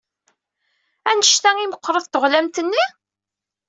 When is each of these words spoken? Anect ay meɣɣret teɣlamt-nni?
Anect 1.11 1.43
ay 1.49 1.67
meɣɣret 1.67 2.05
teɣlamt-nni? 2.13 2.85